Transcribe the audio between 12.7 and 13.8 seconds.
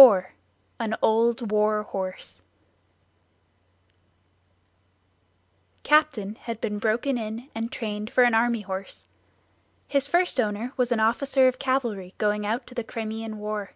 the Crimean war.